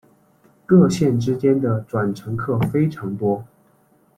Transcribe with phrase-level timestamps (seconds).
[0.65, 3.45] 各线之间的转乘客非常多。